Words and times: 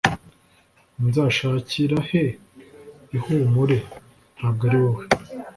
Nzashakira 1.07 1.97
he 2.09 2.23
ihumure 3.17 3.77
Ntabwo 4.37 4.61
ari 4.69 4.77
wowe 4.83 5.03